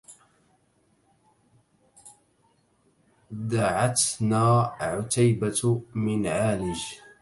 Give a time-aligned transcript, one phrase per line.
[3.49, 6.79] دعتنا عتيبة من عالج